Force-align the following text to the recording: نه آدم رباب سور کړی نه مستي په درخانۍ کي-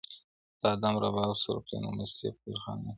نه 0.61 0.67
آدم 0.75 0.95
رباب 1.03 1.31
سور 1.43 1.57
کړی 1.65 1.77
نه 1.83 1.89
مستي 1.97 2.27
په 2.37 2.41
درخانۍ 2.51 2.83
کي- 2.83 2.89